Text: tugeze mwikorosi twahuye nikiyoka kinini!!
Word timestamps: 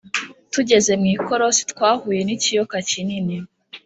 tugeze 0.53 0.91
mwikorosi 1.01 1.61
twahuye 1.71 2.19
nikiyoka 2.23 2.77
kinini!! 2.89 3.37